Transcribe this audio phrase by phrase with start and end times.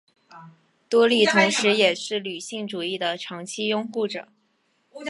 [0.89, 4.29] 多莉同时也是女性主义的长期拥护者。